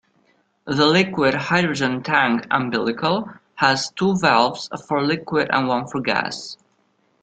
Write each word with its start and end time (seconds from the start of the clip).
The 0.65 0.87
liquid 0.87 1.35
hydrogen 1.35 2.01
tank 2.01 2.47
umbilical 2.49 3.29
has 3.53 3.91
two 3.91 4.17
valves 4.17 4.67
for 4.87 5.03
liquid 5.03 5.47
and 5.53 5.67
one 5.67 5.85
for 5.85 6.01
gas. 6.01 6.57